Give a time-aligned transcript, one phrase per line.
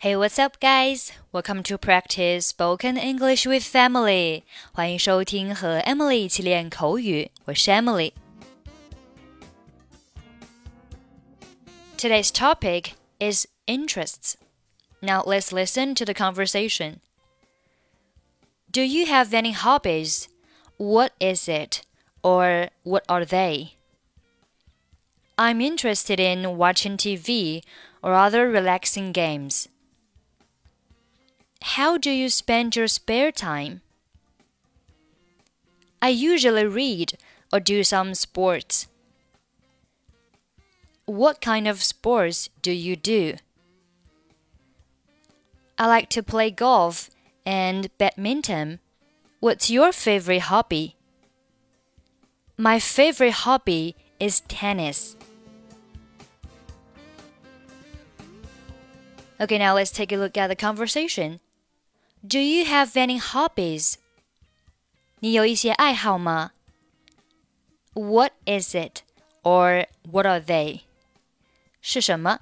[0.00, 1.10] Hey, what's up, guys?
[1.32, 4.44] Welcome to practice spoken English with Emily.
[4.70, 8.12] 欢迎收听和 Emily 一起练口语，我是 Emily。
[11.96, 14.34] Today's topic is interests.
[15.00, 17.00] Now let's listen to the conversation.
[18.70, 20.26] Do you have any hobbies?
[20.76, 21.80] What is it?
[22.22, 23.70] Or what are they?
[25.36, 27.64] I'm interested in watching TV
[28.00, 29.66] or other relaxing games.
[31.78, 33.82] How do you spend your spare time?
[36.02, 37.16] I usually read
[37.52, 38.88] or do some sports.
[41.06, 43.36] What kind of sports do you do?
[45.78, 47.10] I like to play golf
[47.46, 48.80] and badminton.
[49.38, 50.96] What's your favorite hobby?
[52.56, 55.14] My favorite hobby is tennis.
[59.40, 61.38] Okay, now let's take a look at the conversation.
[62.27, 63.95] Do you have any hobbies?
[65.19, 66.51] 你有一些爱好吗？
[67.93, 69.01] What is it
[69.43, 70.81] or what are they?
[71.81, 72.39] 是什么？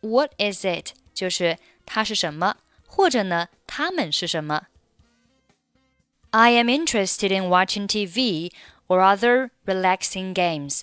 [0.00, 2.56] What is it 就是它是什么，
[2.86, 4.66] 或者呢，它们是什么？
[6.30, 8.52] I am interested in watching TV
[8.88, 10.82] or other relaxing games.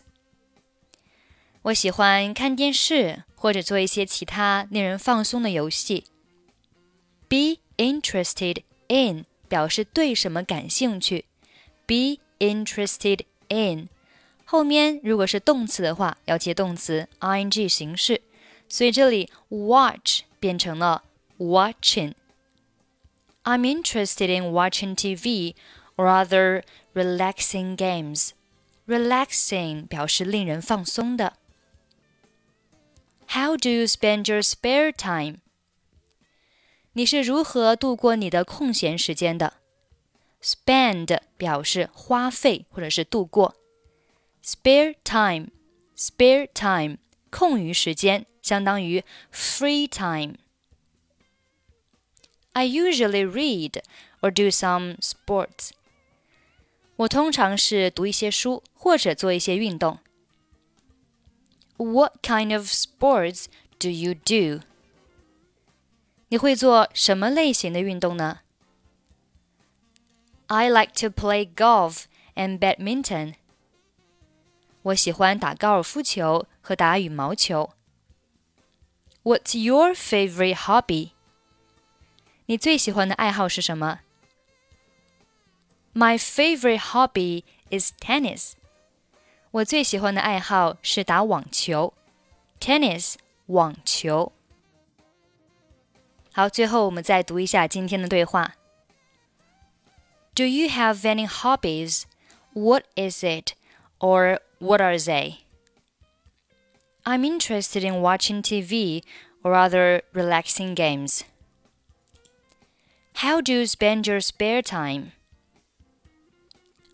[1.64, 6.06] 我喜欢看电视或者做一些其他令人放松的游戏。
[7.30, 11.26] Be interested in 表示对什么感兴趣。
[11.86, 13.90] Be interested in
[14.46, 18.22] 后面如果是动词的话，要接动词 ing 形式，
[18.70, 21.04] 所以这里 watch 变成了
[21.38, 25.56] watching。I'm interested in watching TV
[25.96, 28.32] or other relaxing games.
[28.88, 31.34] Relaxing 表示令人放松的。
[33.30, 35.40] How do you spend your spare time?
[36.98, 39.54] 你是如何度过你的空闲时间的？
[40.42, 43.56] Spend 表示花费或者是度过，
[44.44, 46.97] spare time，spare time
[47.30, 53.81] 空余时间相当于 free time。I usually read
[54.22, 55.72] or do some sports。
[56.97, 59.97] 我通常是读一些书或者做一些运动。
[61.78, 63.46] What kind of sports
[63.80, 64.64] do you do?
[66.30, 68.40] 你会做什么类型的运动呢？
[70.47, 72.03] I like to play golf
[72.36, 73.36] and badminton.
[74.84, 77.72] 我喜欢打高尔夫球和打羽毛球。
[79.24, 81.12] What's your favorite hobby?
[82.47, 84.00] 你最喜欢的爱好是什么？
[85.94, 88.53] My favorite hobby is tennis.
[89.52, 91.94] 我最喜欢的爱好是打网球。
[92.59, 93.16] Tennis，
[93.46, 94.34] 网球。
[96.38, 98.56] 好，最后我们再读一下今天的对话。
[100.36, 102.06] Do you have any hobbies?
[102.53, 103.53] What is it?
[104.00, 105.38] Or what are they?
[107.03, 109.03] I'm interested in watching TV
[109.44, 111.22] or other relaxing games.
[113.18, 115.12] How do you spend your spare time?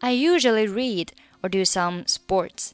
[0.01, 2.73] I usually read or do some sports.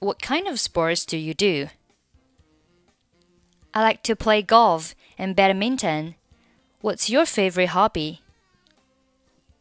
[0.00, 1.68] What kind of sports do you do?
[3.72, 6.14] I like to play golf and badminton.
[6.80, 8.18] What's your favorite hobby?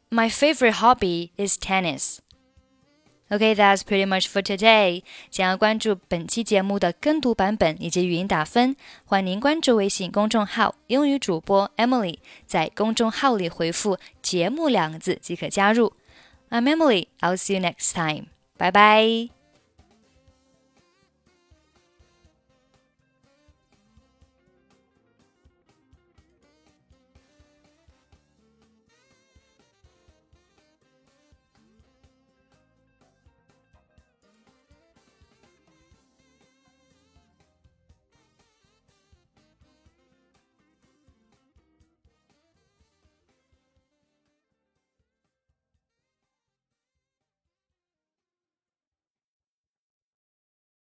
[0.09, 2.19] My favorite hobby is tennis.
[3.29, 5.03] Okay, that's pretty much for today.
[5.29, 8.75] 想要关注本期节目的跟读版本以及语音打分，
[9.05, 15.93] 欢迎您关注微信公众号“英语主播 Emily”，在公众号里回复“节目”两个字即可加入。
[16.49, 17.07] I'm Emily.
[17.21, 18.25] I'll see you next time.
[18.57, 19.34] Bye bye.